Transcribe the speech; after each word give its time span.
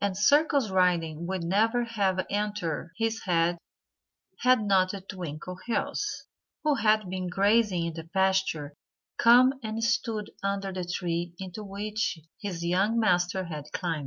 And 0.00 0.16
circus 0.16 0.70
riding 0.70 1.26
would 1.26 1.42
never 1.42 1.82
have 1.82 2.24
entered 2.30 2.92
his 2.96 3.24
head 3.24 3.58
had 4.42 4.62
not 4.64 4.90
Twinkleheels, 4.90 6.04
who 6.62 6.76
had 6.76 7.10
been 7.10 7.26
grazing 7.26 7.84
in 7.86 7.94
the 7.94 8.04
pasture, 8.04 8.74
come 9.18 9.54
and 9.64 9.82
stood 9.82 10.30
under 10.40 10.72
the 10.72 10.84
tree 10.84 11.34
into 11.40 11.64
which 11.64 12.16
his 12.40 12.64
young 12.64 13.00
master 13.00 13.46
had 13.46 13.64
climbed. 13.72 14.04